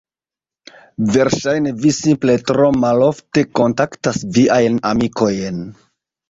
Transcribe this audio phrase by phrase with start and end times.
[1.17, 5.63] Verŝajne vi simple tro malofte kontaktas viajn amikojn.